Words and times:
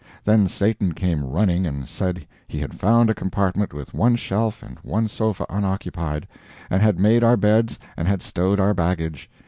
Then 0.23 0.47
Satan 0.47 0.93
came 0.93 1.23
running 1.29 1.67
and 1.67 1.87
said 1.87 2.25
he 2.47 2.57
had 2.57 2.73
found 2.79 3.11
a 3.11 3.13
compartment 3.13 3.71
with 3.71 3.93
one 3.93 4.15
shelf 4.15 4.63
and 4.63 4.79
one 4.79 5.07
sofa 5.07 5.45
unoccupied, 5.47 6.27
and 6.71 6.81
had 6.81 6.99
made 6.99 7.23
our 7.23 7.37
beds 7.37 7.77
and 7.95 8.07
had 8.07 8.23
stowed 8.23 8.59
our 8.59 8.73
baggage. 8.73 9.29